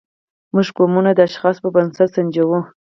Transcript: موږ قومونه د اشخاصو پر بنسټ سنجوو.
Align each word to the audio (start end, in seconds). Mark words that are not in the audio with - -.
موږ 0.53 0.67
قومونه 0.77 1.11
د 1.13 1.19
اشخاصو 1.27 1.61
پر 1.63 1.69
بنسټ 1.75 2.09
سنجوو. 2.15 2.59